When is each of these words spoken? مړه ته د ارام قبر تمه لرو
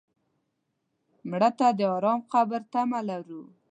مړه 1.29 1.49
ته 1.57 1.67
د 1.77 1.79
ارام 1.95 2.19
قبر 2.31 2.61
تمه 2.71 2.99
لرو 3.09 3.43